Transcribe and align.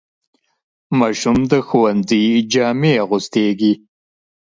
ماشوم 0.99 1.37
د 1.51 1.53
ښوونځي 1.67 2.25
جامې 2.53 2.93
اغوستېږي. 3.03 3.73